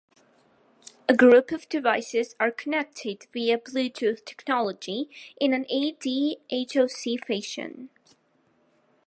[1.07, 5.07] A group of devices are connected via Bluetooth technology
[5.39, 7.89] in an ad hoc fashion.